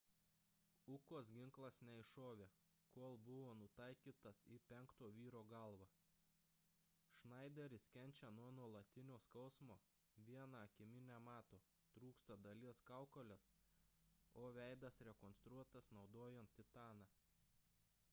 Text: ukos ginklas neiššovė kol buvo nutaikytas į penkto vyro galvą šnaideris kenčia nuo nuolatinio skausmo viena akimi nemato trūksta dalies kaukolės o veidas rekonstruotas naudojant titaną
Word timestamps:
ukos 0.93 1.27
ginklas 1.33 1.75
neiššovė 1.87 2.45
kol 2.93 3.17
buvo 3.25 3.49
nutaikytas 3.57 4.39
į 4.55 4.55
penkto 4.69 5.09
vyro 5.17 5.41
galvą 5.51 5.87
šnaideris 7.19 7.85
kenčia 7.97 8.31
nuo 8.37 8.47
nuolatinio 8.59 9.17
skausmo 9.25 9.77
viena 10.31 10.61
akimi 10.69 11.01
nemato 11.11 11.59
trūksta 11.99 12.37
dalies 12.47 12.81
kaukolės 12.93 13.45
o 14.45 14.47
veidas 14.57 14.97
rekonstruotas 15.11 15.91
naudojant 15.99 16.57
titaną 16.61 17.07